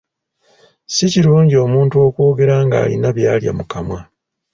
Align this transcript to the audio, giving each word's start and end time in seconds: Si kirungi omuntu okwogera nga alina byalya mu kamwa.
Si 0.93 1.05
kirungi 1.13 1.55
omuntu 1.65 1.95
okwogera 2.07 2.55
nga 2.65 2.77
alina 2.83 3.09
byalya 3.17 3.51
mu 3.57 3.63
kamwa. 3.71 3.99